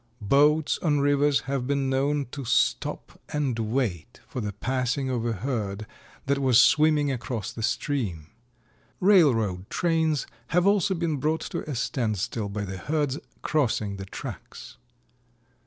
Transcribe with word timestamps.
Boats 0.23 0.79
on 0.79 0.99
rivers 0.99 1.41
have 1.41 1.67
been 1.67 1.87
known 1.87 2.25
to 2.31 2.43
stop 2.43 3.21
and 3.29 3.59
wait 3.59 4.19
for 4.27 4.41
the 4.41 4.51
passing 4.51 5.11
of 5.11 5.23
a 5.27 5.31
herd 5.33 5.85
that 6.25 6.39
was 6.39 6.59
swimming 6.59 7.11
across 7.11 7.53
the 7.53 7.61
stream. 7.61 8.31
Railroad 8.99 9.69
trains 9.69 10.25
have 10.47 10.65
also 10.65 10.95
been 10.95 11.17
brought 11.17 11.41
to 11.41 11.69
a 11.69 11.75
standstill 11.75 12.49
by 12.49 12.65
the 12.65 12.77
herds 12.77 13.19
crossing 13.43 13.97
the 13.97 14.05
tracks. 14.05 14.77